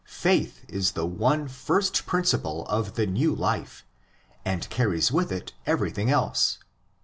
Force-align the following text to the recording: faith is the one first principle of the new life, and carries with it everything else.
faith 0.03 0.65
is 0.67 0.93
the 0.93 1.05
one 1.05 1.47
first 1.47 2.07
principle 2.07 2.65
of 2.65 2.95
the 2.95 3.05
new 3.05 3.35
life, 3.35 3.85
and 4.43 4.67
carries 4.71 5.11
with 5.11 5.31
it 5.31 5.53
everything 5.67 6.09
else. 6.09 6.57